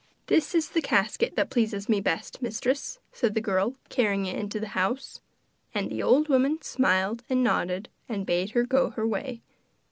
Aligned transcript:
'This 0.25 0.55
is 0.55 0.69
the 0.71 0.81
casket 0.81 1.35
that 1.35 1.51
pleases 1.51 1.87
me 1.87 2.01
best, 2.01 2.41
mistress,' 2.41 2.97
said 3.11 3.35
the 3.35 3.39
girl, 3.39 3.75
carrying 3.89 4.25
it 4.25 4.35
into 4.35 4.59
the 4.59 4.69
house. 4.69 5.21
And 5.75 5.91
the 5.91 6.01
old 6.01 6.27
woman 6.27 6.59
smiled 6.63 7.23
and 7.29 7.43
nodded, 7.43 7.87
and 8.09 8.25
bade 8.25 8.49
her 8.57 8.63
go 8.63 8.89
her 8.89 9.05
way. 9.07 9.43